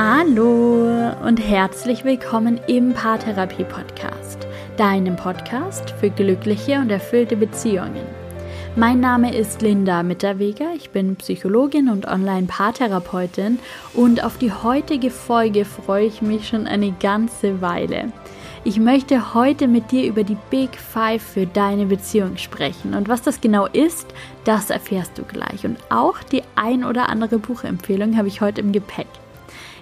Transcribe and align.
Hallo 0.00 1.10
und 1.26 1.38
herzlich 1.38 2.04
willkommen 2.04 2.60
im 2.68 2.94
Paartherapie 2.94 3.64
Podcast, 3.64 4.46
deinem 4.76 5.16
Podcast 5.16 5.90
für 5.90 6.08
glückliche 6.08 6.78
und 6.78 6.92
erfüllte 6.92 7.36
Beziehungen. 7.36 8.06
Mein 8.76 9.00
Name 9.00 9.34
ist 9.34 9.60
Linda 9.60 10.04
Mitterweger, 10.04 10.66
ich 10.76 10.90
bin 10.90 11.16
Psychologin 11.16 11.88
und 11.88 12.06
Online-Paartherapeutin 12.06 13.58
und 13.92 14.22
auf 14.22 14.38
die 14.38 14.52
heutige 14.52 15.10
Folge 15.10 15.64
freue 15.64 16.06
ich 16.06 16.22
mich 16.22 16.46
schon 16.46 16.68
eine 16.68 16.92
ganze 16.92 17.60
Weile. 17.60 18.12
Ich 18.62 18.78
möchte 18.78 19.34
heute 19.34 19.66
mit 19.66 19.90
dir 19.90 20.06
über 20.06 20.22
die 20.22 20.38
Big 20.48 20.76
Five 20.76 21.24
für 21.24 21.46
deine 21.46 21.86
Beziehung 21.86 22.36
sprechen. 22.36 22.94
Und 22.94 23.08
was 23.08 23.22
das 23.22 23.40
genau 23.40 23.66
ist, 23.66 24.06
das 24.44 24.70
erfährst 24.70 25.18
du 25.18 25.24
gleich. 25.24 25.64
Und 25.64 25.78
auch 25.90 26.22
die 26.22 26.44
ein 26.54 26.84
oder 26.84 27.08
andere 27.08 27.38
Buchempfehlung 27.40 28.16
habe 28.16 28.28
ich 28.28 28.40
heute 28.40 28.60
im 28.60 28.70
Gepäck. 28.70 29.08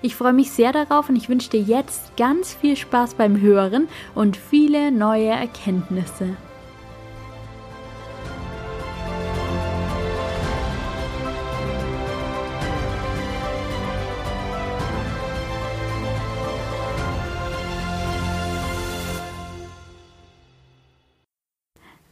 Ich 0.02 0.14
freue 0.14 0.32
mich 0.32 0.50
sehr 0.50 0.72
darauf 0.72 1.08
und 1.08 1.16
ich 1.16 1.28
wünsche 1.28 1.50
dir 1.50 1.60
jetzt 1.60 2.16
ganz 2.16 2.54
viel 2.54 2.76
Spaß 2.76 3.14
beim 3.14 3.40
Hören 3.40 3.88
und 4.14 4.36
viele 4.36 4.92
neue 4.92 5.28
Erkenntnisse. 5.28 6.36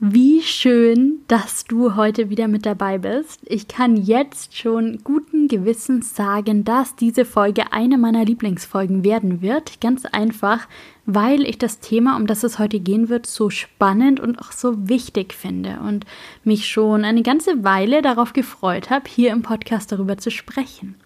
Wie 0.06 0.42
schön, 0.42 1.20
dass 1.28 1.64
du 1.64 1.96
heute 1.96 2.28
wieder 2.28 2.46
mit 2.46 2.66
dabei 2.66 2.98
bist. 2.98 3.40
Ich 3.46 3.68
kann 3.68 3.96
jetzt 3.96 4.54
schon 4.54 4.98
guten 5.02 5.48
Gewissens 5.48 6.14
sagen, 6.14 6.62
dass 6.62 6.94
diese 6.94 7.24
Folge 7.24 7.72
eine 7.72 7.96
meiner 7.96 8.22
Lieblingsfolgen 8.22 9.02
werden 9.02 9.40
wird. 9.40 9.80
Ganz 9.80 10.04
einfach, 10.04 10.68
weil 11.06 11.46
ich 11.46 11.56
das 11.56 11.80
Thema, 11.80 12.18
um 12.18 12.26
das 12.26 12.44
es 12.44 12.58
heute 12.58 12.80
gehen 12.80 13.08
wird, 13.08 13.24
so 13.24 13.48
spannend 13.48 14.20
und 14.20 14.38
auch 14.40 14.52
so 14.52 14.90
wichtig 14.90 15.32
finde 15.32 15.80
und 15.80 16.04
mich 16.44 16.68
schon 16.68 17.02
eine 17.02 17.22
ganze 17.22 17.64
Weile 17.64 18.02
darauf 18.02 18.34
gefreut 18.34 18.90
habe, 18.90 19.08
hier 19.08 19.32
im 19.32 19.40
Podcast 19.40 19.90
darüber 19.90 20.18
zu 20.18 20.30
sprechen. 20.30 20.96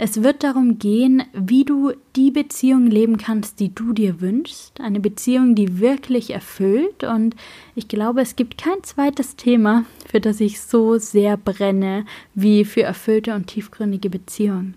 Es 0.00 0.22
wird 0.22 0.44
darum 0.44 0.78
gehen, 0.78 1.24
wie 1.32 1.64
du 1.64 1.92
die 2.14 2.30
Beziehung 2.30 2.86
leben 2.86 3.18
kannst, 3.18 3.58
die 3.58 3.74
du 3.74 3.92
dir 3.92 4.20
wünschst. 4.20 4.80
Eine 4.80 5.00
Beziehung, 5.00 5.56
die 5.56 5.80
wirklich 5.80 6.30
erfüllt. 6.30 7.02
Und 7.02 7.34
ich 7.74 7.88
glaube, 7.88 8.20
es 8.20 8.36
gibt 8.36 8.58
kein 8.58 8.84
zweites 8.84 9.34
Thema, 9.34 9.84
für 10.08 10.20
das 10.20 10.38
ich 10.38 10.60
so 10.60 10.98
sehr 10.98 11.36
brenne, 11.36 12.06
wie 12.34 12.64
für 12.64 12.82
erfüllte 12.82 13.34
und 13.34 13.48
tiefgründige 13.48 14.08
Beziehungen. 14.08 14.74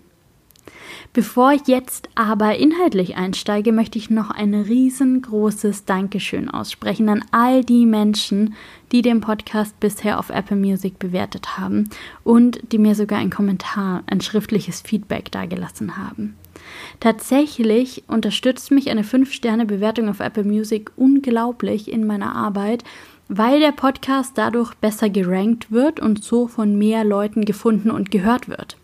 Bevor 1.12 1.52
ich 1.52 1.66
jetzt 1.66 2.08
aber 2.14 2.56
inhaltlich 2.56 3.16
einsteige, 3.16 3.72
möchte 3.72 3.98
ich 3.98 4.10
noch 4.10 4.30
ein 4.30 4.54
riesengroßes 4.54 5.84
Dankeschön 5.84 6.48
aussprechen 6.48 7.08
an 7.08 7.24
all 7.32 7.64
die 7.64 7.86
Menschen, 7.86 8.54
die 8.92 9.02
den 9.02 9.20
Podcast 9.20 9.78
bisher 9.80 10.18
auf 10.18 10.30
Apple 10.30 10.56
Music 10.56 10.98
bewertet 10.98 11.58
haben 11.58 11.88
und 12.24 12.60
die 12.72 12.78
mir 12.78 12.94
sogar 12.94 13.18
ein 13.18 13.30
Kommentar, 13.30 14.02
ein 14.06 14.20
schriftliches 14.20 14.80
Feedback 14.80 15.30
dagelassen 15.30 15.96
haben. 15.96 16.36
Tatsächlich 17.00 18.04
unterstützt 18.06 18.70
mich 18.70 18.90
eine 18.90 19.02
5-Sterne-Bewertung 19.02 20.08
auf 20.08 20.20
Apple 20.20 20.44
Music 20.44 20.90
unglaublich 20.96 21.90
in 21.90 22.06
meiner 22.06 22.34
Arbeit, 22.34 22.84
weil 23.28 23.60
der 23.60 23.72
Podcast 23.72 24.36
dadurch 24.36 24.74
besser 24.74 25.08
gerankt 25.08 25.72
wird 25.72 26.00
und 26.00 26.22
so 26.22 26.46
von 26.46 26.76
mehr 26.76 27.04
Leuten 27.04 27.44
gefunden 27.44 27.90
und 27.90 28.10
gehört 28.10 28.48
wird. 28.48 28.76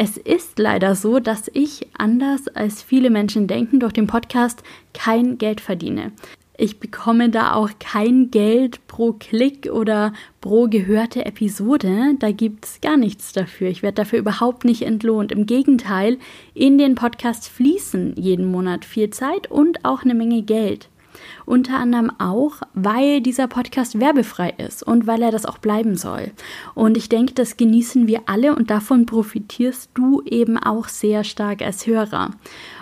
Es 0.00 0.16
ist 0.16 0.60
leider 0.60 0.94
so, 0.94 1.18
dass 1.18 1.50
ich, 1.54 1.88
anders 1.98 2.46
als 2.46 2.84
viele 2.84 3.10
Menschen 3.10 3.48
denken, 3.48 3.80
durch 3.80 3.92
den 3.92 4.06
Podcast 4.06 4.62
kein 4.94 5.38
Geld 5.38 5.60
verdiene. 5.60 6.12
Ich 6.56 6.78
bekomme 6.78 7.30
da 7.30 7.54
auch 7.54 7.70
kein 7.80 8.30
Geld 8.30 8.86
pro 8.86 9.14
Klick 9.14 9.68
oder 9.72 10.12
pro 10.40 10.68
gehörte 10.68 11.26
Episode. 11.26 12.14
Da 12.20 12.30
gibt 12.30 12.64
es 12.64 12.80
gar 12.80 12.96
nichts 12.96 13.32
dafür. 13.32 13.70
Ich 13.70 13.82
werde 13.82 13.96
dafür 13.96 14.20
überhaupt 14.20 14.64
nicht 14.64 14.82
entlohnt. 14.82 15.32
Im 15.32 15.46
Gegenteil, 15.46 16.18
in 16.54 16.78
den 16.78 16.94
Podcast 16.94 17.48
fließen 17.48 18.14
jeden 18.14 18.52
Monat 18.52 18.84
viel 18.84 19.10
Zeit 19.10 19.50
und 19.50 19.84
auch 19.84 20.04
eine 20.04 20.14
Menge 20.14 20.42
Geld. 20.42 20.88
Unter 21.48 21.78
anderem 21.78 22.12
auch, 22.18 22.56
weil 22.74 23.22
dieser 23.22 23.48
Podcast 23.48 23.98
werbefrei 23.98 24.52
ist 24.58 24.82
und 24.82 25.06
weil 25.06 25.22
er 25.22 25.30
das 25.30 25.46
auch 25.46 25.56
bleiben 25.56 25.96
soll. 25.96 26.32
Und 26.74 26.98
ich 26.98 27.08
denke, 27.08 27.32
das 27.32 27.56
genießen 27.56 28.06
wir 28.06 28.20
alle 28.26 28.54
und 28.54 28.68
davon 28.68 29.06
profitierst 29.06 29.88
du 29.94 30.20
eben 30.26 30.58
auch 30.58 30.88
sehr 30.88 31.24
stark 31.24 31.62
als 31.62 31.86
Hörer. 31.86 32.32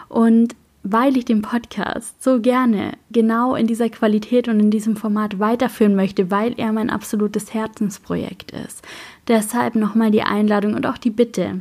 Und 0.09 0.57
weil 0.83 1.17
ich 1.17 1.25
den 1.25 1.43
Podcast 1.43 2.21
so 2.21 2.41
gerne 2.41 2.95
genau 3.13 3.55
in 3.55 3.69
dieser 3.69 3.89
Qualität 3.89 4.49
und 4.49 4.59
in 4.59 4.73
diesem 4.73 4.97
Format 4.97 5.39
weiterführen 5.39 5.95
möchte, 5.95 6.33
weil 6.33 6.55
er 6.57 6.73
mein 6.73 6.91
absolutes 6.91 7.55
Herzensprojekt 7.55 8.51
ist. 8.51 8.83
Deshalb 9.29 9.77
nochmal 9.77 10.11
die 10.11 10.23
Einladung 10.23 10.75
und 10.75 10.87
auch 10.87 10.99
die 10.99 11.11
Bitte. 11.11 11.61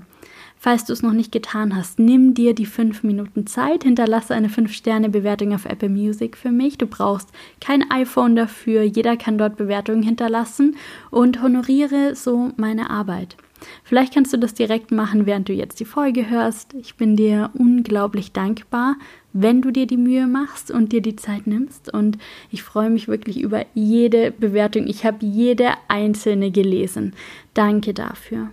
Falls 0.65 0.83
du 0.83 0.93
es 0.93 1.03
noch 1.03 1.13
nicht 1.13 1.31
getan 1.31 1.75
hast, 1.75 1.99
nimm 1.99 2.33
dir 2.33 2.55
die 2.55 2.65
fünf 2.65 3.03
Minuten 3.03 3.45
Zeit, 3.45 3.83
hinterlasse 3.83 4.33
eine 4.33 4.47
5-Sterne-Bewertung 4.47 5.53
auf 5.53 5.65
Apple 5.65 5.89
Music 5.89 6.35
für 6.35 6.49
mich. 6.49 6.79
Du 6.79 6.87
brauchst 6.87 7.29
kein 7.61 7.91
iPhone 7.91 8.35
dafür, 8.35 8.81
jeder 8.81 9.15
kann 9.15 9.37
dort 9.37 9.57
Bewertungen 9.57 10.01
hinterlassen 10.01 10.75
und 11.11 11.43
honoriere 11.43 12.15
so 12.15 12.49
meine 12.57 12.89
Arbeit. 12.89 13.37
Vielleicht 13.83 14.15
kannst 14.15 14.33
du 14.33 14.37
das 14.37 14.55
direkt 14.55 14.89
machen, 14.89 15.27
während 15.27 15.49
du 15.49 15.53
jetzt 15.53 15.79
die 15.79 15.85
Folge 15.85 16.31
hörst. 16.31 16.73
Ich 16.73 16.95
bin 16.95 17.15
dir 17.15 17.51
unglaublich 17.53 18.31
dankbar, 18.31 18.95
wenn 19.33 19.61
du 19.61 19.69
dir 19.69 19.85
die 19.85 19.97
Mühe 19.97 20.25
machst 20.25 20.71
und 20.71 20.93
dir 20.93 21.01
die 21.03 21.15
Zeit 21.15 21.45
nimmst. 21.45 21.93
Und 21.93 22.17
ich 22.49 22.63
freue 22.63 22.89
mich 22.89 23.07
wirklich 23.07 23.39
über 23.39 23.67
jede 23.75 24.31
Bewertung. 24.31 24.87
Ich 24.87 25.05
habe 25.05 25.23
jede 25.23 25.73
einzelne 25.89 26.49
gelesen. 26.49 27.13
Danke 27.53 27.93
dafür. 27.93 28.49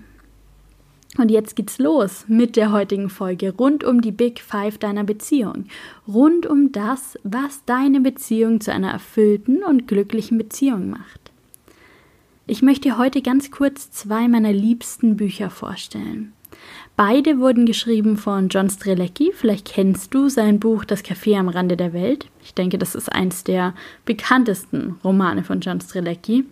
Und 1.18 1.30
jetzt 1.30 1.56
geht's 1.56 1.78
los 1.78 2.24
mit 2.26 2.56
der 2.56 2.72
heutigen 2.72 3.10
Folge 3.10 3.52
rund 3.52 3.84
um 3.84 4.00
die 4.00 4.12
Big 4.12 4.40
Five 4.40 4.78
deiner 4.78 5.04
Beziehung. 5.04 5.66
Rund 6.08 6.46
um 6.46 6.72
das, 6.72 7.18
was 7.22 7.64
deine 7.66 8.00
Beziehung 8.00 8.60
zu 8.60 8.72
einer 8.72 8.90
erfüllten 8.90 9.62
und 9.62 9.86
glücklichen 9.86 10.38
Beziehung 10.38 10.88
macht. 10.88 11.30
Ich 12.46 12.62
möchte 12.62 12.98
heute 12.98 13.22
ganz 13.22 13.50
kurz 13.50 13.90
zwei 13.90 14.26
meiner 14.26 14.52
liebsten 14.52 15.16
Bücher 15.16 15.50
vorstellen. 15.50 16.32
Beide 16.96 17.38
wurden 17.38 17.66
geschrieben 17.66 18.16
von 18.16 18.48
John 18.48 18.68
Strelecki. 18.68 19.32
Vielleicht 19.34 19.66
kennst 19.66 20.12
du 20.14 20.28
sein 20.28 20.60
Buch 20.60 20.84
Das 20.84 21.04
Café 21.04 21.38
am 21.38 21.48
Rande 21.48 21.76
der 21.76 21.92
Welt. 21.92 22.26
Ich 22.42 22.54
denke, 22.54 22.78
das 22.78 22.94
ist 22.94 23.10
eins 23.10 23.44
der 23.44 23.74
bekanntesten 24.04 24.96
Romane 25.04 25.44
von 25.44 25.60
John 25.60 25.80
Strelecki. 25.80 26.44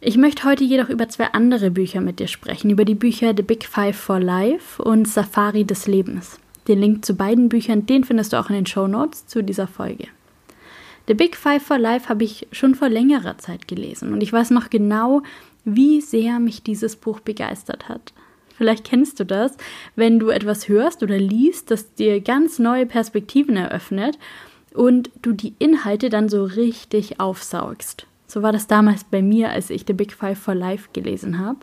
Ich 0.00 0.16
möchte 0.16 0.44
heute 0.44 0.62
jedoch 0.62 0.90
über 0.90 1.08
zwei 1.08 1.24
andere 1.32 1.72
Bücher 1.72 2.00
mit 2.00 2.20
dir 2.20 2.28
sprechen, 2.28 2.70
über 2.70 2.84
die 2.84 2.94
Bücher 2.94 3.34
The 3.36 3.42
Big 3.42 3.66
Five 3.66 3.96
for 3.96 4.20
Life 4.20 4.80
und 4.80 5.08
Safari 5.08 5.64
des 5.64 5.88
Lebens. 5.88 6.38
Den 6.68 6.78
Link 6.78 7.04
zu 7.04 7.14
beiden 7.14 7.48
Büchern, 7.48 7.84
den 7.84 8.04
findest 8.04 8.32
du 8.32 8.36
auch 8.36 8.48
in 8.48 8.54
den 8.54 8.66
Show 8.66 8.86
Notes 8.86 9.26
zu 9.26 9.42
dieser 9.42 9.66
Folge. 9.66 10.06
The 11.08 11.14
Big 11.14 11.34
Five 11.34 11.64
for 11.64 11.78
Life 11.78 12.08
habe 12.08 12.22
ich 12.22 12.46
schon 12.52 12.76
vor 12.76 12.88
längerer 12.88 13.38
Zeit 13.38 13.66
gelesen 13.66 14.12
und 14.12 14.22
ich 14.22 14.32
weiß 14.32 14.50
noch 14.50 14.70
genau, 14.70 15.22
wie 15.64 16.00
sehr 16.00 16.38
mich 16.38 16.62
dieses 16.62 16.94
Buch 16.94 17.18
begeistert 17.18 17.88
hat. 17.88 18.12
Vielleicht 18.56 18.84
kennst 18.84 19.18
du 19.18 19.26
das, 19.26 19.56
wenn 19.96 20.20
du 20.20 20.28
etwas 20.28 20.68
hörst 20.68 21.02
oder 21.02 21.18
liest, 21.18 21.72
das 21.72 21.94
dir 21.94 22.20
ganz 22.20 22.60
neue 22.60 22.86
Perspektiven 22.86 23.56
eröffnet 23.56 24.16
und 24.74 25.10
du 25.22 25.32
die 25.32 25.54
Inhalte 25.58 26.08
dann 26.08 26.28
so 26.28 26.44
richtig 26.44 27.18
aufsaugst. 27.18 28.06
So 28.28 28.42
war 28.42 28.52
das 28.52 28.66
damals 28.66 29.04
bei 29.04 29.22
mir, 29.22 29.50
als 29.50 29.70
ich 29.70 29.84
The 29.86 29.94
Big 29.94 30.12
Five 30.12 30.38
for 30.38 30.54
Life 30.54 30.90
gelesen 30.92 31.38
habe. 31.38 31.58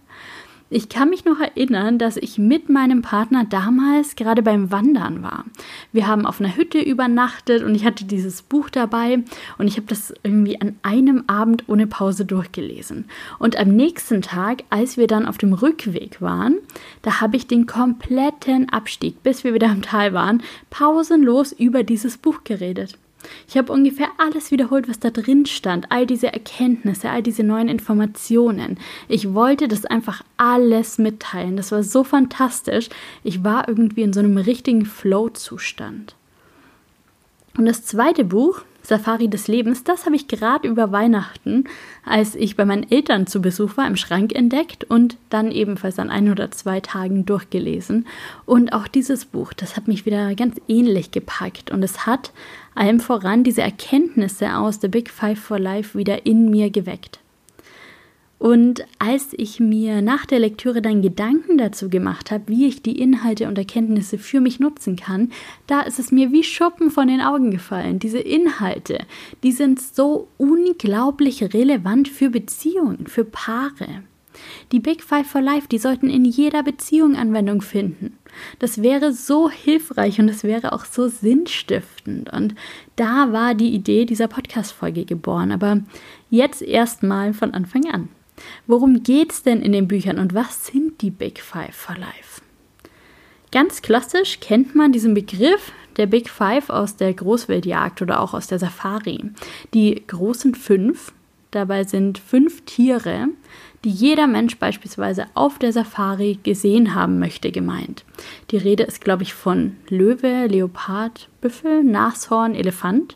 Ich 0.71 0.89
kann 0.89 1.11
mich 1.11 1.25
noch 1.25 1.39
erinnern, 1.39 1.99
dass 1.99 2.17
ich 2.17 2.39
mit 2.39 2.69
meinem 2.69 3.03
Partner 3.03 3.45
damals 3.45 4.15
gerade 4.15 4.41
beim 4.41 4.71
Wandern 4.71 5.21
war. 5.21 5.45
Wir 5.91 6.07
haben 6.07 6.25
auf 6.25 6.41
einer 6.41 6.57
Hütte 6.57 6.79
übernachtet 6.79 7.61
und 7.61 7.75
ich 7.75 7.85
hatte 7.85 8.05
dieses 8.05 8.41
Buch 8.41 8.71
dabei 8.71 9.23
und 9.59 9.67
ich 9.67 9.77
habe 9.77 9.85
das 9.85 10.11
irgendwie 10.23 10.59
an 10.59 10.75
einem 10.81 11.23
Abend 11.27 11.65
ohne 11.67 11.85
Pause 11.85 12.25
durchgelesen. 12.25 13.05
Und 13.37 13.57
am 13.57 13.75
nächsten 13.75 14.23
Tag, 14.23 14.63
als 14.71 14.97
wir 14.97 15.05
dann 15.05 15.27
auf 15.27 15.37
dem 15.37 15.53
Rückweg 15.53 16.19
waren, 16.19 16.57
da 17.03 17.21
habe 17.21 17.37
ich 17.37 17.45
den 17.45 17.67
kompletten 17.67 18.69
Abstieg, 18.69 19.21
bis 19.21 19.43
wir 19.43 19.53
wieder 19.53 19.71
im 19.71 19.83
Tal 19.83 20.13
waren, 20.13 20.41
pausenlos 20.71 21.51
über 21.51 21.83
dieses 21.83 22.17
Buch 22.17 22.43
geredet. 22.43 22.97
Ich 23.47 23.57
habe 23.57 23.71
ungefähr 23.71 24.09
alles 24.17 24.51
wiederholt, 24.51 24.87
was 24.87 24.99
da 24.99 25.09
drin 25.09 25.45
stand, 25.45 25.91
all 25.91 26.05
diese 26.05 26.31
Erkenntnisse, 26.31 27.09
all 27.09 27.23
diese 27.23 27.43
neuen 27.43 27.69
Informationen. 27.69 28.77
Ich 29.07 29.33
wollte 29.33 29.67
das 29.67 29.85
einfach 29.85 30.23
alles 30.37 30.97
mitteilen. 30.97 31.57
Das 31.57 31.71
war 31.71 31.83
so 31.83 32.03
fantastisch. 32.03 32.89
Ich 33.23 33.43
war 33.43 33.67
irgendwie 33.67 34.03
in 34.03 34.13
so 34.13 34.19
einem 34.19 34.37
richtigen 34.37 34.85
Flow-Zustand. 34.85 36.15
Und 37.57 37.65
das 37.65 37.85
zweite 37.85 38.23
Buch, 38.23 38.63
Safari 38.85 39.27
des 39.27 39.47
Lebens, 39.47 39.83
das 39.83 40.05
habe 40.05 40.15
ich 40.15 40.27
gerade 40.27 40.67
über 40.67 40.91
Weihnachten, 40.91 41.65
als 42.05 42.35
ich 42.35 42.55
bei 42.55 42.65
meinen 42.65 42.89
Eltern 42.89 43.25
zu 43.25 43.41
Besuch 43.41 43.77
war, 43.77 43.87
im 43.87 43.95
Schrank 43.95 44.35
entdeckt 44.35 44.83
und 44.83 45.17
dann 45.29 45.51
ebenfalls 45.51 45.97
an 45.99 46.09
ein 46.09 46.29
oder 46.31 46.51
zwei 46.51 46.79
Tagen 46.79 47.25
durchgelesen. 47.25 48.05
Und 48.45 48.73
auch 48.73 48.87
dieses 48.87 49.25
Buch, 49.25 49.53
das 49.53 49.75
hat 49.75 49.87
mich 49.87 50.05
wieder 50.05 50.35
ganz 50.35 50.61
ähnlich 50.67 51.11
gepackt 51.11 51.71
und 51.71 51.83
es 51.83 52.05
hat 52.05 52.31
allem 52.75 52.99
voran 52.99 53.43
diese 53.43 53.61
Erkenntnisse 53.61 54.55
aus 54.55 54.79
The 54.81 54.87
Big 54.87 55.09
Five 55.09 55.39
for 55.39 55.59
Life 55.59 55.97
wieder 55.97 56.25
in 56.25 56.49
mir 56.49 56.69
geweckt. 56.69 57.19
Und 58.37 58.85
als 58.99 59.29
ich 59.31 59.59
mir 59.59 60.01
nach 60.01 60.25
der 60.25 60.39
Lektüre 60.39 60.81
dann 60.81 61.01
Gedanken 61.01 61.57
dazu 61.57 61.89
gemacht 61.89 62.31
habe, 62.31 62.43
wie 62.47 62.67
ich 62.67 62.81
die 62.81 62.99
Inhalte 62.99 63.47
und 63.47 63.57
Erkenntnisse 63.57 64.17
für 64.17 64.41
mich 64.41 64.59
nutzen 64.59 64.97
kann, 64.97 65.31
da 65.67 65.81
ist 65.81 65.99
es 65.99 66.11
mir 66.11 66.31
wie 66.31 66.43
Schuppen 66.43 66.91
von 66.91 67.07
den 67.07 67.21
Augen 67.21 67.49
gefallen. 67.49 67.99
Diese 67.99 68.19
Inhalte, 68.19 68.99
die 69.43 69.53
sind 69.53 69.81
so 69.81 70.27
unglaublich 70.37 71.43
relevant 71.53 72.09
für 72.09 72.29
Beziehungen, 72.29 73.07
für 73.07 73.23
Paare. 73.23 74.03
Die 74.73 74.81
Big 74.81 75.01
Five 75.01 75.27
for 75.27 75.41
Life, 75.41 75.69
die 75.69 75.77
sollten 75.77 76.09
in 76.09 76.25
jeder 76.25 76.61
Beziehung 76.61 77.15
Anwendung 77.15 77.61
finden. 77.61 78.17
Das 78.59 78.81
wäre 78.81 79.13
so 79.13 79.49
hilfreich 79.49 80.19
und 80.19 80.27
es 80.27 80.43
wäre 80.43 80.73
auch 80.73 80.83
so 80.83 81.07
sinnstiftend. 81.07 82.33
Und 82.33 82.53
da 82.97 83.31
war 83.31 83.55
die 83.55 83.73
Idee 83.73 84.03
dieser 84.03 84.27
Podcast-Folge 84.27 85.05
geboren. 85.05 85.53
Aber 85.53 85.79
jetzt 86.29 86.61
erstmal 86.61 87.33
von 87.33 87.53
Anfang 87.53 87.89
an. 87.89 88.09
Worum 88.67 89.03
geht's 89.03 89.43
denn 89.43 89.61
in 89.61 89.71
den 89.71 89.87
Büchern 89.87 90.19
und 90.19 90.33
was 90.33 90.67
sind 90.67 91.01
die 91.01 91.11
Big 91.11 91.39
Five 91.39 91.75
for 91.75 91.95
Life? 91.95 92.41
Ganz 93.51 93.81
klassisch 93.81 94.39
kennt 94.39 94.75
man 94.75 94.91
diesen 94.91 95.13
Begriff 95.13 95.71
der 95.97 96.07
Big 96.07 96.29
Five 96.29 96.69
aus 96.69 96.97
der 96.97 97.13
Großwildjagd 97.13 98.01
oder 98.01 98.19
auch 98.19 98.33
aus 98.33 98.47
der 98.47 98.59
Safari. 98.59 99.19
Die 99.73 100.03
großen 100.07 100.55
fünf, 100.55 101.13
dabei 101.51 101.85
sind 101.85 102.17
fünf 102.17 102.63
Tiere, 102.65 103.29
die 103.85 103.91
jeder 103.91 104.27
Mensch 104.27 104.57
beispielsweise 104.57 105.27
auf 105.35 105.59
der 105.59 105.71
Safari 105.71 106.39
gesehen 106.43 106.95
haben 106.95 107.19
möchte, 107.19 107.51
gemeint. 107.51 108.03
Die 108.51 108.57
Rede 108.57 108.83
ist, 108.83 108.99
glaube 108.99 109.23
ich, 109.23 109.33
von 109.33 109.77
Löwe, 109.89 110.47
Leopard, 110.47 111.29
Büffel, 111.39 111.83
Nashorn, 111.83 112.55
Elefant. 112.55 113.15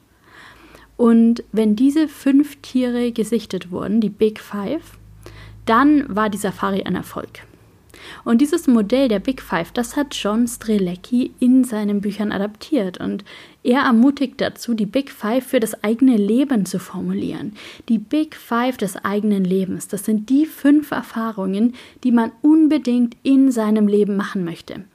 Und 0.95 1.43
wenn 1.51 1.75
diese 1.75 2.07
fünf 2.07 2.57
Tiere 2.61 3.11
gesichtet 3.11 3.71
wurden, 3.71 3.99
die 3.99 4.09
Big 4.09 4.39
Five, 4.39 4.98
dann 5.69 6.03
war 6.13 6.29
die 6.29 6.37
Safari 6.37 6.83
ein 6.83 6.95
Erfolg. 6.95 7.41
Und 8.23 8.39
dieses 8.41 8.67
Modell 8.67 9.07
der 9.07 9.19
Big 9.19 9.41
Five, 9.41 9.71
das 9.71 9.95
hat 9.95 10.15
John 10.15 10.47
Strelecki 10.47 11.31
in 11.39 11.63
seinen 11.63 12.01
Büchern 12.01 12.31
adaptiert 12.31 12.99
und 12.99 13.23
er 13.63 13.81
ermutigt 13.81 14.41
dazu, 14.41 14.73
die 14.73 14.85
Big 14.85 15.11
Five 15.11 15.45
für 15.45 15.59
das 15.59 15.83
eigene 15.83 16.17
Leben 16.17 16.65
zu 16.65 16.79
formulieren. 16.79 17.53
Die 17.87 17.97
Big 17.97 18.35
Five 18.35 18.77
des 18.77 18.95
eigenen 19.03 19.43
Lebens, 19.43 19.87
das 19.87 20.05
sind 20.05 20.29
die 20.29 20.45
fünf 20.45 20.91
Erfahrungen, 20.91 21.75
die 22.03 22.11
man 22.11 22.31
unbedingt 22.41 23.15
in 23.23 23.51
seinem 23.51 23.87
Leben 23.87 24.15
machen 24.15 24.43
möchte. 24.45 24.85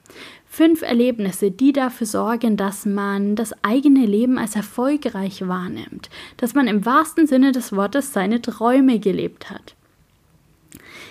Fünf 0.47 0.81
Erlebnisse, 0.81 1.51
die 1.51 1.73
dafür 1.73 2.07
sorgen, 2.07 2.55
dass 2.55 2.85
man 2.85 3.35
das 3.35 3.53
eigene 3.63 4.05
Leben 4.05 4.37
als 4.37 4.55
erfolgreich 4.55 5.47
wahrnimmt, 5.47 6.09
dass 6.37 6.53
man 6.53 6.67
im 6.67 6.85
wahrsten 6.85 7.27
Sinne 7.27 7.51
des 7.51 7.73
Wortes 7.75 8.13
seine 8.13 8.41
Träume 8.41 8.99
gelebt 8.99 9.49
hat. 9.49 9.74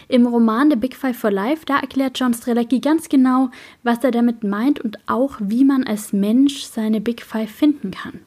Im 0.09 0.27
Roman 0.27 0.71
The 0.71 0.77
Big 0.77 0.97
Five 0.97 1.17
for 1.17 1.31
Life, 1.31 1.65
da 1.67 1.79
erklärt 1.79 2.19
John 2.19 2.35
Strelecki 2.35 2.81
ganz 2.81 3.09
genau, 3.09 3.51
was 3.83 4.05
er 4.05 4.11
damit 4.11 4.45
meint 4.45 4.81
und 4.81 4.99
auch, 5.06 5.37
wie 5.41 5.65
man 5.65 5.85
als 5.85 6.12
Mensch 6.12 6.65
seine 6.65 7.01
Big 7.01 7.23
Five 7.23 7.51
finden 7.51 7.91
kann. 7.91 8.21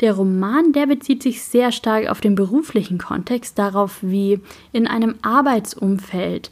Der 0.00 0.14
Roman, 0.14 0.72
der 0.72 0.86
bezieht 0.86 1.22
sich 1.22 1.42
sehr 1.42 1.72
stark 1.72 2.08
auf 2.08 2.20
den 2.20 2.34
beruflichen 2.34 2.98
Kontext, 2.98 3.58
darauf, 3.58 3.98
wie 4.02 4.40
in 4.72 4.86
einem 4.86 5.16
Arbeitsumfeld, 5.22 6.50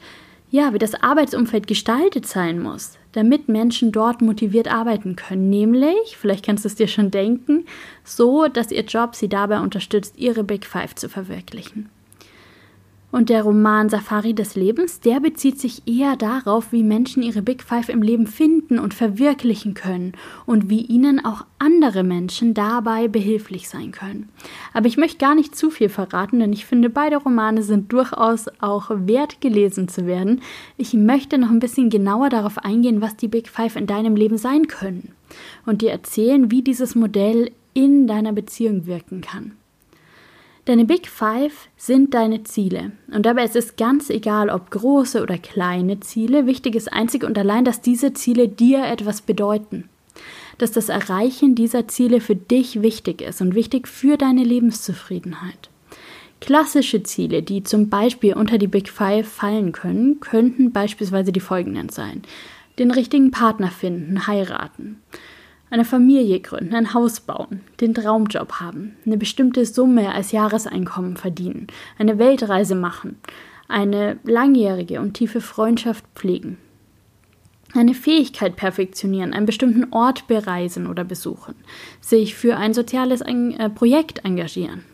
ja, 0.50 0.74
wie 0.74 0.78
das 0.78 0.94
Arbeitsumfeld 0.94 1.66
gestaltet 1.66 2.26
sein 2.26 2.60
muss, 2.60 2.98
damit 3.12 3.48
Menschen 3.48 3.92
dort 3.92 4.20
motiviert 4.20 4.68
arbeiten 4.68 5.16
können. 5.16 5.48
Nämlich, 5.48 6.16
vielleicht 6.18 6.44
kannst 6.44 6.64
du 6.64 6.68
es 6.68 6.74
dir 6.74 6.88
schon 6.88 7.10
denken, 7.10 7.64
so, 8.04 8.48
dass 8.48 8.70
ihr 8.70 8.84
Job 8.84 9.14
sie 9.14 9.28
dabei 9.28 9.60
unterstützt, 9.60 10.18
ihre 10.18 10.44
Big 10.44 10.66
Five 10.66 10.94
zu 10.94 11.08
verwirklichen. 11.08 11.88
Und 13.12 13.28
der 13.28 13.42
Roman 13.42 13.90
Safari 13.90 14.32
des 14.32 14.56
Lebens, 14.56 15.00
der 15.00 15.20
bezieht 15.20 15.60
sich 15.60 15.86
eher 15.86 16.16
darauf, 16.16 16.72
wie 16.72 16.82
Menschen 16.82 17.22
ihre 17.22 17.42
Big 17.42 17.62
Five 17.62 17.90
im 17.90 18.00
Leben 18.00 18.26
finden 18.26 18.78
und 18.78 18.94
verwirklichen 18.94 19.74
können 19.74 20.14
und 20.46 20.70
wie 20.70 20.80
ihnen 20.80 21.22
auch 21.22 21.44
andere 21.58 22.04
Menschen 22.04 22.54
dabei 22.54 23.08
behilflich 23.08 23.68
sein 23.68 23.92
können. 23.92 24.30
Aber 24.72 24.86
ich 24.86 24.96
möchte 24.96 25.18
gar 25.18 25.34
nicht 25.34 25.54
zu 25.54 25.70
viel 25.70 25.90
verraten, 25.90 26.40
denn 26.40 26.54
ich 26.54 26.64
finde, 26.64 26.88
beide 26.88 27.18
Romane 27.18 27.62
sind 27.62 27.92
durchaus 27.92 28.46
auch 28.60 28.90
wert 28.90 29.42
gelesen 29.42 29.88
zu 29.88 30.06
werden. 30.06 30.40
Ich 30.78 30.94
möchte 30.94 31.36
noch 31.36 31.50
ein 31.50 31.60
bisschen 31.60 31.90
genauer 31.90 32.30
darauf 32.30 32.56
eingehen, 32.56 33.02
was 33.02 33.14
die 33.16 33.28
Big 33.28 33.48
Five 33.48 33.76
in 33.76 33.86
deinem 33.86 34.16
Leben 34.16 34.38
sein 34.38 34.68
können 34.68 35.12
und 35.66 35.82
dir 35.82 35.90
erzählen, 35.90 36.50
wie 36.50 36.62
dieses 36.62 36.94
Modell 36.94 37.50
in 37.74 38.06
deiner 38.06 38.32
Beziehung 38.32 38.86
wirken 38.86 39.20
kann. 39.20 39.52
Deine 40.64 40.84
Big 40.84 41.08
Five 41.08 41.68
sind 41.76 42.14
deine 42.14 42.44
Ziele. 42.44 42.92
Und 43.12 43.26
dabei 43.26 43.44
ist 43.44 43.56
es 43.56 43.74
ganz 43.74 44.10
egal, 44.10 44.48
ob 44.48 44.70
große 44.70 45.20
oder 45.20 45.36
kleine 45.36 45.98
Ziele. 45.98 46.46
Wichtig 46.46 46.76
ist 46.76 46.92
einzig 46.92 47.24
und 47.24 47.36
allein, 47.36 47.64
dass 47.64 47.80
diese 47.80 48.12
Ziele 48.12 48.48
dir 48.48 48.84
etwas 48.84 49.22
bedeuten. 49.22 49.88
Dass 50.58 50.70
das 50.70 50.88
Erreichen 50.88 51.56
dieser 51.56 51.88
Ziele 51.88 52.20
für 52.20 52.36
dich 52.36 52.80
wichtig 52.80 53.22
ist 53.22 53.40
und 53.40 53.56
wichtig 53.56 53.88
für 53.88 54.16
deine 54.16 54.44
Lebenszufriedenheit. 54.44 55.68
Klassische 56.40 57.02
Ziele, 57.02 57.42
die 57.42 57.64
zum 57.64 57.88
Beispiel 57.88 58.34
unter 58.34 58.56
die 58.56 58.68
Big 58.68 58.88
Five 58.88 59.28
fallen 59.28 59.72
können, 59.72 60.20
könnten 60.20 60.70
beispielsweise 60.70 61.32
die 61.32 61.40
folgenden 61.40 61.88
sein. 61.88 62.22
Den 62.78 62.92
richtigen 62.92 63.32
Partner 63.32 63.72
finden, 63.72 64.28
heiraten 64.28 65.02
eine 65.72 65.86
Familie 65.86 66.38
gründen, 66.40 66.74
ein 66.74 66.92
Haus 66.92 67.20
bauen, 67.20 67.62
den 67.80 67.94
Traumjob 67.94 68.60
haben, 68.60 68.94
eine 69.06 69.16
bestimmte 69.16 69.64
Summe 69.64 70.12
als 70.12 70.30
Jahreseinkommen 70.30 71.16
verdienen, 71.16 71.68
eine 71.98 72.18
Weltreise 72.18 72.74
machen, 72.74 73.16
eine 73.68 74.18
langjährige 74.22 75.00
und 75.00 75.14
tiefe 75.14 75.40
Freundschaft 75.40 76.04
pflegen, 76.14 76.58
eine 77.72 77.94
Fähigkeit 77.94 78.54
perfektionieren, 78.54 79.32
einen 79.32 79.46
bestimmten 79.46 79.94
Ort 79.94 80.26
bereisen 80.26 80.86
oder 80.86 81.04
besuchen, 81.04 81.54
sich 82.02 82.34
für 82.34 82.58
ein 82.58 82.74
soziales 82.74 83.22
äh, 83.22 83.70
Projekt 83.70 84.26
engagieren. 84.26 84.84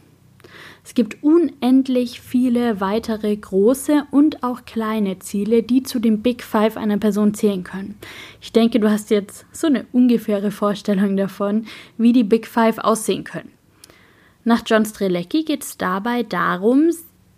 Es 0.88 0.94
gibt 0.94 1.23
unendlich 1.23 2.19
viele 2.23 2.81
weitere 2.81 3.37
große 3.37 4.06
und 4.10 4.43
auch 4.43 4.65
kleine 4.65 5.19
Ziele, 5.19 5.62
die 5.62 5.82
zu 5.82 5.98
dem 5.98 6.22
Big 6.22 6.43
Five 6.43 6.79
einer 6.79 6.96
Person 6.96 7.34
zählen 7.34 7.62
können. 7.62 7.96
Ich 8.41 8.53
denke, 8.53 8.81
du 8.81 8.91
hast 8.91 9.10
jetzt 9.10 9.44
so 9.53 9.67
eine 9.67 9.84
ungefähre 9.93 10.51
Vorstellung 10.51 11.15
davon, 11.19 11.67
wie 11.98 12.15
die 12.15 12.24
Big 12.24 12.46
Five 12.46 12.79
aussehen 12.79 13.24
können. 13.24 13.51
Nach 14.44 14.62
John 14.65 14.86
Strelecki 14.86 15.44
geht 15.44 15.62
es 15.62 15.77
dabei 15.77 16.22
darum, 16.22 16.89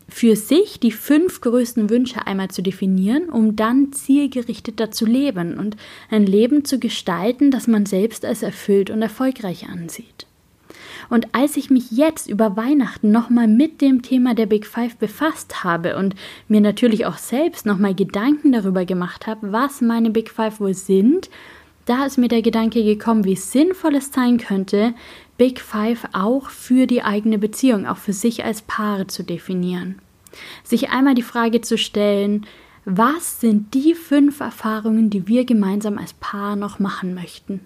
für 0.09 0.37
sich 0.37 0.79
die 0.79 0.93
fünf 0.93 1.41
größten 1.41 1.91
Wünsche 1.91 2.29
einmal 2.29 2.53
zu 2.53 2.63
definieren, 2.63 3.31
um 3.31 3.57
dann 3.57 3.93
zielgerichteter 3.93 4.93
zu 4.93 5.07
leben 5.07 5.59
und 5.59 5.77
ein 6.09 6.25
Leben 6.25 6.65
zu 6.65 6.79
gestalten, 6.79 7.51
das 7.51 7.67
man 7.67 7.85
selbst 7.85 8.25
als 8.25 8.45
erfüllt 8.45 8.91
und 8.91 9.03
erfolgreich 9.03 9.69
ansieht. 9.69 10.29
Und 11.09 11.35
als 11.35 11.57
ich 11.57 11.71
mich 11.71 11.91
jetzt 11.91 12.29
über 12.29 12.57
Weihnachten 12.57 13.11
nochmal 13.11 13.49
mit 13.49 13.81
dem 13.81 14.03
Thema 14.03 14.35
der 14.35 14.47
Big 14.47 14.67
Five 14.67 14.97
befasst 14.97 15.65
habe 15.65 15.97
und 15.97 16.15
mir 16.49 16.61
natürlich 16.61 17.07
auch 17.07 17.19
selbst 17.19 17.67
nochmal 17.67 17.95
Gedanken 17.95 18.53
darüber 18.53 18.85
gemacht 18.85 19.27
habe, 19.27 19.53
was 19.53 19.81
meine 19.81 20.11
Big 20.11 20.31
Five 20.31 20.61
wohl 20.61 20.75
sind, 20.75 21.31
da 21.87 22.05
ist 22.05 22.19
mir 22.19 22.29
der 22.29 22.43
Gedanke 22.43 22.85
gekommen, 22.85 23.25
wie 23.25 23.37
sinnvoll 23.37 23.97
es 23.97 24.13
sein 24.13 24.39
könnte, 24.39 24.95
Big 25.39 25.61
Five 25.61 26.07
auch 26.13 26.51
für 26.51 26.87
die 26.87 27.03
eigene 27.03 27.39
Beziehung, 27.39 27.87
auch 27.87 27.97
für 27.97 28.13
sich 28.13 28.45
als 28.45 28.63
Paare 28.63 29.07
zu 29.07 29.25
definieren. 29.25 29.99
Sich 30.63 30.91
einmal 30.91 31.15
die 31.15 31.23
Frage 31.23 31.63
zu 31.63 31.79
stellen, 31.79 32.47
was 32.85 33.41
sind 33.41 33.75
die 33.75 33.95
fünf 33.95 34.41
Erfahrungen, 34.41 35.11
die 35.11 35.27
wir 35.27 35.45
gemeinsam 35.45 35.99
als 35.99 36.13
Paar 36.15 36.57
noch 36.57 36.79
machen 36.79 37.15
möchten? 37.15 37.61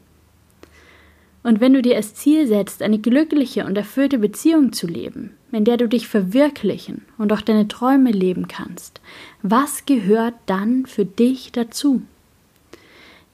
Und 1.44 1.60
wenn 1.60 1.74
du 1.74 1.82
dir 1.82 1.96
als 1.96 2.14
Ziel 2.14 2.46
setzt, 2.46 2.82
eine 2.82 2.98
glückliche 2.98 3.66
und 3.66 3.76
erfüllte 3.76 4.18
Beziehung 4.18 4.72
zu 4.72 4.86
leben, 4.86 5.34
in 5.52 5.66
der 5.66 5.76
du 5.76 5.86
dich 5.86 6.08
verwirklichen 6.08 7.02
und 7.18 7.32
auch 7.32 7.42
deine 7.42 7.68
Träume 7.68 8.10
leben 8.10 8.48
kannst, 8.48 9.02
was 9.42 9.84
gehört 9.84 10.34
dann 10.46 10.86
für 10.86 11.04
dich 11.04 11.52
dazu? 11.52 12.02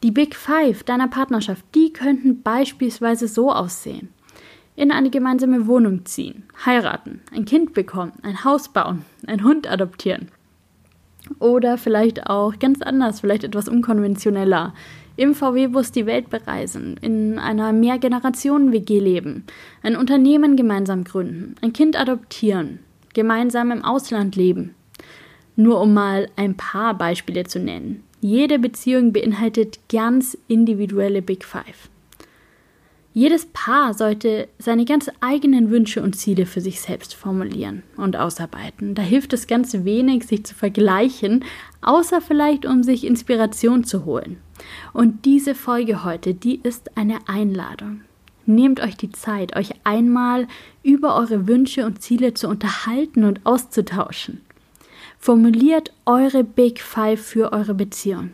Die 0.02 0.11
Big 0.11 0.35
Five 0.35 0.83
deiner 0.83 1.07
Partnerschaft, 1.07 1.64
die 1.75 1.93
könnten 1.93 2.43
beispielsweise 2.43 3.29
so 3.29 3.52
aussehen. 3.52 4.09
In 4.75 4.90
eine 4.90 5.11
gemeinsame 5.11 5.69
Wohnung 5.69 6.05
ziehen, 6.05 6.45
heiraten, 6.67 7.21
ein 7.33 7.45
Kind 7.45 7.75
bekommen, 7.75 8.12
ein 8.23 8.43
Haus 8.45 8.71
bauen, 8.71 9.05
einen 9.26 9.45
Hund 9.45 9.71
adoptieren. 9.71 10.31
Oder 11.39 11.79
vielleicht 11.79 12.27
auch 12.27 12.59
ganz 12.59 12.83
anders, 12.83 13.21
vielleicht 13.21 13.45
etwas 13.45 13.69
unkonventioneller. 13.69 14.75
Im 15.17 15.35
VW-Bus 15.35 15.93
die 15.93 16.07
Welt 16.07 16.31
bereisen, 16.31 16.97
in 17.03 17.39
einer 17.39 17.73
Mehrgenerationen-WG 17.73 19.00
leben, 19.00 19.45
ein 19.83 19.97
Unternehmen 19.97 20.57
gemeinsam 20.57 21.05
gründen, 21.05 21.57
ein 21.61 21.73
Kind 21.73 22.00
adoptieren, 22.00 22.79
gemeinsam 23.12 23.71
im 23.71 23.85
Ausland 23.85 24.35
leben. 24.37 24.75
Nur 25.57 25.81
um 25.81 25.93
mal 25.93 26.29
ein 26.37 26.57
paar 26.57 26.95
Beispiele 26.95 27.45
zu 27.45 27.59
nennen. 27.59 28.03
Jede 28.23 28.59
Beziehung 28.59 29.12
beinhaltet 29.12 29.79
ganz 29.91 30.39
individuelle 30.49 31.23
Big 31.23 31.45
Five. 31.45 31.91
Jedes 33.21 33.45
Paar 33.53 33.93
sollte 33.93 34.49
seine 34.59 34.87
ganz 34.87 35.11
eigenen 35.21 35.71
Wünsche 35.71 36.03
und 36.03 36.17
Ziele 36.17 36.47
für 36.47 36.62
sich 36.62 36.81
selbst 36.81 37.15
formulieren 37.15 37.83
und 37.99 38.17
ausarbeiten. 38.17 38.95
Da 38.95 39.03
hilft 39.03 39.35
es 39.35 39.47
ganz 39.47 39.75
wenig, 39.85 40.27
sich 40.27 40.47
zu 40.47 40.55
vergleichen, 40.55 41.45
außer 41.83 42.23
vielleicht, 42.23 42.65
um 42.65 42.83
sich 42.83 43.05
Inspiration 43.05 43.85
zu 43.85 44.07
holen. 44.07 44.39
Und 44.95 45.27
diese 45.27 45.55
Folge 45.55 46.03
heute, 46.03 46.33
die 46.33 46.61
ist 46.62 46.97
eine 46.97 47.19
Einladung. 47.27 48.00
Nehmt 48.47 48.81
euch 48.81 48.97
die 48.97 49.12
Zeit, 49.12 49.55
euch 49.55 49.73
einmal 49.85 50.49
über 50.83 51.15
eure 51.17 51.47
Wünsche 51.47 51.85
und 51.85 52.00
Ziele 52.00 52.33
zu 52.33 52.49
unterhalten 52.49 53.25
und 53.25 53.45
auszutauschen. 53.45 54.41
Formuliert 55.19 55.93
eure 56.07 56.43
Big 56.43 56.81
Five 56.81 57.21
für 57.21 57.53
eure 57.53 57.75
Beziehung. 57.75 58.31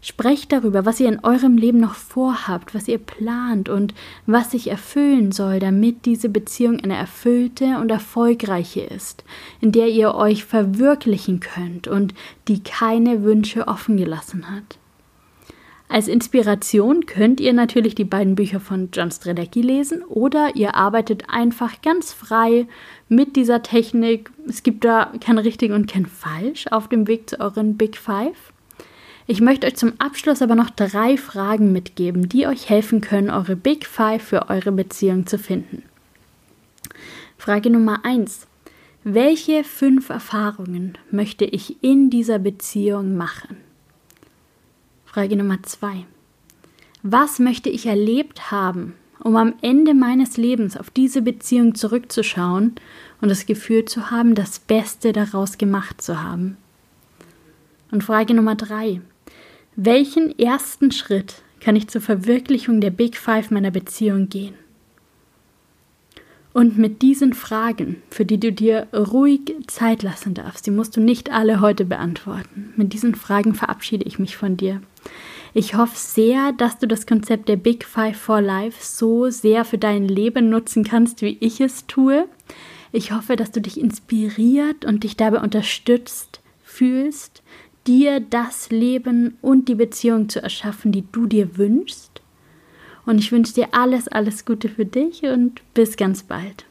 Sprecht 0.00 0.52
darüber, 0.52 0.84
was 0.84 1.00
ihr 1.00 1.08
in 1.08 1.24
eurem 1.24 1.56
Leben 1.56 1.80
noch 1.80 1.94
vorhabt, 1.94 2.74
was 2.74 2.86
ihr 2.86 2.98
plant 2.98 3.68
und 3.68 3.94
was 4.26 4.52
sich 4.52 4.70
erfüllen 4.70 5.32
soll, 5.32 5.58
damit 5.58 6.06
diese 6.06 6.28
Beziehung 6.28 6.80
eine 6.80 6.96
erfüllte 6.96 7.78
und 7.78 7.90
erfolgreiche 7.90 8.80
ist, 8.80 9.24
in 9.60 9.72
der 9.72 9.88
ihr 9.88 10.14
euch 10.14 10.44
verwirklichen 10.44 11.40
könnt 11.40 11.88
und 11.88 12.14
die 12.46 12.62
keine 12.62 13.24
Wünsche 13.24 13.66
offen 13.66 13.96
gelassen 13.96 14.50
hat. 14.50 14.78
Als 15.90 16.06
Inspiration 16.06 17.06
könnt 17.06 17.40
ihr 17.40 17.54
natürlich 17.54 17.94
die 17.94 18.04
beiden 18.04 18.34
Bücher 18.34 18.60
von 18.60 18.90
John 18.92 19.10
Stradecki 19.10 19.62
lesen 19.62 20.04
oder 20.04 20.54
ihr 20.54 20.74
arbeitet 20.74 21.24
einfach 21.28 21.80
ganz 21.80 22.12
frei 22.12 22.68
mit 23.08 23.36
dieser 23.36 23.62
Technik. 23.62 24.30
Es 24.46 24.62
gibt 24.62 24.84
da 24.84 25.12
kein 25.18 25.38
richtig 25.38 25.72
und 25.72 25.90
kein 25.90 26.04
falsch 26.04 26.66
auf 26.66 26.88
dem 26.88 27.06
Weg 27.06 27.30
zu 27.30 27.40
euren 27.40 27.78
Big 27.78 27.96
Five. 27.96 28.52
Ich 29.30 29.42
möchte 29.42 29.66
euch 29.66 29.76
zum 29.76 29.92
Abschluss 29.98 30.40
aber 30.40 30.54
noch 30.54 30.70
drei 30.70 31.18
Fragen 31.18 31.70
mitgeben, 31.70 32.30
die 32.30 32.46
euch 32.46 32.70
helfen 32.70 33.02
können, 33.02 33.28
eure 33.28 33.56
Big 33.56 33.84
Five 33.84 34.22
für 34.22 34.48
eure 34.48 34.72
Beziehung 34.72 35.26
zu 35.26 35.38
finden. 35.38 35.82
Frage 37.36 37.68
Nummer 37.68 38.06
eins: 38.06 38.46
Welche 39.04 39.64
fünf 39.64 40.08
Erfahrungen 40.08 40.96
möchte 41.10 41.44
ich 41.44 41.76
in 41.84 42.08
dieser 42.08 42.38
Beziehung 42.38 43.18
machen? 43.18 43.58
Frage 45.04 45.36
Nummer 45.36 45.62
zwei. 45.62 46.06
Was 47.02 47.38
möchte 47.38 47.68
ich 47.68 47.84
erlebt 47.84 48.50
haben, 48.50 48.94
um 49.22 49.36
am 49.36 49.52
Ende 49.60 49.92
meines 49.92 50.38
Lebens 50.38 50.74
auf 50.74 50.88
diese 50.88 51.20
Beziehung 51.20 51.74
zurückzuschauen 51.74 52.76
und 53.20 53.28
das 53.28 53.44
Gefühl 53.44 53.84
zu 53.84 54.10
haben, 54.10 54.34
das 54.34 54.58
Beste 54.58 55.12
daraus 55.12 55.58
gemacht 55.58 56.00
zu 56.00 56.22
haben? 56.22 56.56
Und 57.90 58.04
Frage 58.04 58.32
Nummer 58.32 58.54
drei. 58.54 59.02
Welchen 59.80 60.36
ersten 60.36 60.90
Schritt 60.90 61.42
kann 61.60 61.76
ich 61.76 61.86
zur 61.86 62.00
Verwirklichung 62.00 62.80
der 62.80 62.90
Big 62.90 63.16
Five 63.16 63.52
meiner 63.52 63.70
Beziehung 63.70 64.28
gehen? 64.28 64.54
Und 66.52 66.78
mit 66.78 67.00
diesen 67.00 67.32
Fragen, 67.32 68.02
für 68.10 68.24
die 68.24 68.40
du 68.40 68.52
dir 68.52 68.88
ruhig 68.92 69.54
Zeit 69.68 70.02
lassen 70.02 70.34
darfst, 70.34 70.66
die 70.66 70.72
musst 70.72 70.96
du 70.96 71.00
nicht 71.00 71.30
alle 71.30 71.60
heute 71.60 71.84
beantworten. 71.84 72.72
Mit 72.74 72.92
diesen 72.92 73.14
Fragen 73.14 73.54
verabschiede 73.54 74.04
ich 74.04 74.18
mich 74.18 74.36
von 74.36 74.56
dir. 74.56 74.82
Ich 75.54 75.76
hoffe 75.76 75.94
sehr, 75.96 76.50
dass 76.50 76.80
du 76.80 76.88
das 76.88 77.06
Konzept 77.06 77.48
der 77.48 77.54
Big 77.54 77.84
Five 77.84 78.18
for 78.18 78.40
Life 78.40 78.84
so 78.84 79.30
sehr 79.30 79.64
für 79.64 79.78
dein 79.78 80.08
Leben 80.08 80.50
nutzen 80.50 80.82
kannst, 80.82 81.22
wie 81.22 81.38
ich 81.38 81.60
es 81.60 81.86
tue. 81.86 82.26
Ich 82.90 83.12
hoffe, 83.12 83.36
dass 83.36 83.52
du 83.52 83.60
dich 83.60 83.78
inspiriert 83.78 84.84
und 84.84 85.04
dich 85.04 85.16
dabei 85.16 85.40
unterstützt 85.40 86.40
fühlst, 86.64 87.42
dir 87.88 88.20
das 88.20 88.70
Leben 88.70 89.38
und 89.40 89.68
die 89.68 89.74
Beziehung 89.74 90.28
zu 90.28 90.42
erschaffen, 90.42 90.92
die 90.92 91.04
du 91.10 91.26
dir 91.26 91.56
wünschst. 91.56 92.20
Und 93.06 93.18
ich 93.18 93.32
wünsche 93.32 93.54
dir 93.54 93.68
alles, 93.72 94.06
alles 94.06 94.44
Gute 94.44 94.68
für 94.68 94.84
dich 94.84 95.22
und 95.22 95.62
bis 95.72 95.96
ganz 95.96 96.22
bald. 96.22 96.67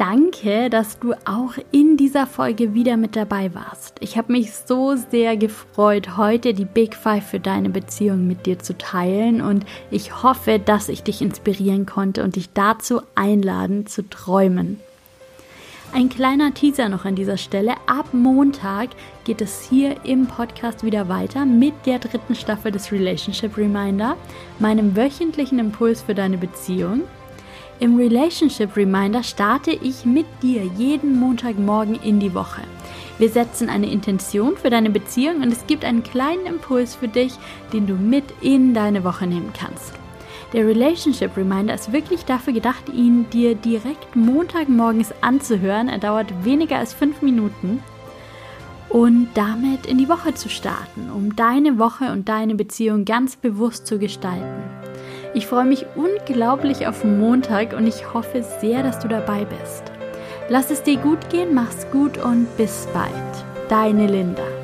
Danke, 0.00 0.70
dass 0.70 0.98
du 0.98 1.12
auch 1.26 1.52
in 1.72 1.98
dieser 1.98 2.26
Folge 2.26 2.72
wieder 2.72 2.96
mit 2.96 3.16
dabei 3.16 3.54
warst. 3.54 3.96
Ich 4.00 4.16
habe 4.16 4.32
mich 4.32 4.54
so 4.54 4.96
sehr 4.96 5.36
gefreut, 5.36 6.16
heute 6.16 6.54
die 6.54 6.64
Big 6.64 6.94
Five 6.94 7.26
für 7.26 7.38
deine 7.38 7.68
Beziehung 7.68 8.26
mit 8.26 8.46
dir 8.46 8.58
zu 8.58 8.78
teilen 8.78 9.42
und 9.42 9.66
ich 9.90 10.22
hoffe, 10.22 10.58
dass 10.58 10.88
ich 10.88 11.02
dich 11.02 11.20
inspirieren 11.20 11.84
konnte 11.84 12.24
und 12.24 12.36
dich 12.36 12.50
dazu 12.54 13.02
einladen 13.14 13.84
zu 13.84 14.08
träumen. 14.08 14.80
Ein 15.92 16.08
kleiner 16.08 16.54
Teaser 16.54 16.88
noch 16.88 17.04
an 17.04 17.14
dieser 17.14 17.36
Stelle. 17.36 17.74
Ab 17.86 18.14
Montag 18.14 18.88
geht 19.24 19.42
es 19.42 19.68
hier 19.68 19.96
im 20.06 20.26
Podcast 20.26 20.82
wieder 20.82 21.10
weiter 21.10 21.44
mit 21.44 21.74
der 21.84 21.98
dritten 21.98 22.34
Staffel 22.34 22.72
des 22.72 22.90
Relationship 22.90 23.54
Reminder, 23.58 24.16
meinem 24.60 24.96
wöchentlichen 24.96 25.58
Impuls 25.58 26.00
für 26.00 26.14
deine 26.14 26.38
Beziehung. 26.38 27.02
Im 27.80 27.96
Relationship 27.96 28.76
Reminder 28.76 29.22
starte 29.22 29.70
ich 29.70 30.04
mit 30.04 30.26
dir 30.42 30.64
jeden 30.76 31.18
Montagmorgen 31.18 31.94
in 31.94 32.20
die 32.20 32.34
Woche. 32.34 32.60
Wir 33.16 33.30
setzen 33.30 33.70
eine 33.70 33.90
Intention 33.90 34.58
für 34.58 34.68
deine 34.68 34.90
Beziehung 34.90 35.36
und 35.36 35.50
es 35.50 35.66
gibt 35.66 35.86
einen 35.86 36.02
kleinen 36.02 36.44
Impuls 36.44 36.94
für 36.94 37.08
dich, 37.08 37.32
den 37.72 37.86
du 37.86 37.94
mit 37.94 38.24
in 38.42 38.74
deine 38.74 39.02
Woche 39.02 39.26
nehmen 39.26 39.54
kannst. 39.58 39.94
Der 40.52 40.66
Relationship 40.66 41.34
Reminder 41.38 41.72
ist 41.72 41.90
wirklich 41.90 42.26
dafür 42.26 42.52
gedacht, 42.52 42.90
ihn 42.92 43.30
dir 43.30 43.54
direkt 43.54 44.14
Montagmorgens 44.14 45.14
anzuhören. 45.22 45.88
Er 45.88 45.98
dauert 45.98 46.44
weniger 46.44 46.76
als 46.76 46.92
fünf 46.92 47.22
Minuten 47.22 47.82
und 48.90 49.28
damit 49.32 49.86
in 49.86 49.96
die 49.96 50.08
Woche 50.10 50.34
zu 50.34 50.50
starten, 50.50 51.08
um 51.10 51.34
deine 51.34 51.78
Woche 51.78 52.12
und 52.12 52.28
deine 52.28 52.56
Beziehung 52.56 53.06
ganz 53.06 53.36
bewusst 53.36 53.86
zu 53.86 53.98
gestalten. 53.98 54.79
Ich 55.32 55.46
freue 55.46 55.64
mich 55.64 55.86
unglaublich 55.94 56.88
auf 56.88 57.04
Montag 57.04 57.72
und 57.72 57.86
ich 57.86 58.12
hoffe 58.12 58.42
sehr, 58.60 58.82
dass 58.82 58.98
du 58.98 59.06
dabei 59.06 59.44
bist. 59.44 59.84
Lass 60.48 60.70
es 60.70 60.82
dir 60.82 60.96
gut 60.96 61.30
gehen, 61.30 61.54
mach's 61.54 61.86
gut 61.92 62.18
und 62.18 62.48
bis 62.56 62.88
bald. 62.92 63.12
Deine 63.68 64.08
Linda. 64.08 64.59